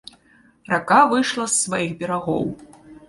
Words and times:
Рака 0.71 0.97
выйшла 1.11 1.45
з 1.51 1.59
сваіх 1.65 1.91
берагоў. 2.01 2.45